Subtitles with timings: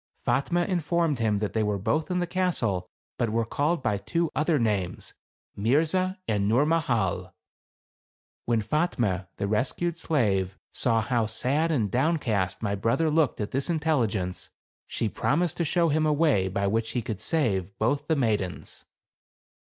[0.25, 2.87] Fatme informed him that they were both in the castle,
[3.19, 5.13] but were called by two other names—
[5.55, 7.33] Mirza and Nurmahal.
[8.45, 11.81] When Fatme, the rescued slave, saw how sad THE CAB AVAN.
[11.83, 11.83] 183
[12.31, 14.49] and downcast my brother looked at this intelli gence,
[14.87, 18.85] she promised to show him a way by which he could save both the maidens.